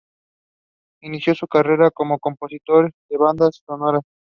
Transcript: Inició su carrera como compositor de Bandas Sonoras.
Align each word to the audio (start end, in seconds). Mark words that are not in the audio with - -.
Inició 1.03 1.35
su 1.35 1.47
carrera 1.47 1.91
como 1.91 2.17
compositor 2.17 2.89
de 3.07 3.17
Bandas 3.19 3.61
Sonoras. 3.67 4.01